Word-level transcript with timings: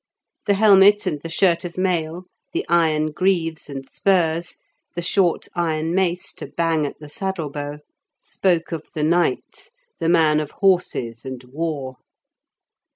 The 0.47 0.55
helmet 0.55 1.05
and 1.05 1.21
the 1.21 1.29
shirt 1.29 1.63
of 1.63 1.77
mail, 1.77 2.23
the 2.53 2.65
iron 2.67 3.11
greaves 3.11 3.69
and 3.69 3.87
spurs, 3.87 4.57
the 4.95 5.01
short 5.03 5.45
iron 5.53 5.93
mace 5.93 6.33
to 6.37 6.47
bang 6.47 6.87
at 6.87 6.97
the 6.97 7.07
saddle 7.07 7.51
bow, 7.51 7.77
spoke 8.19 8.71
of 8.71 8.87
the 8.95 9.03
knight, 9.03 9.69
the 9.99 10.09
man 10.09 10.39
of 10.39 10.49
horses 10.57 11.23
and 11.23 11.43
war. 11.43 11.97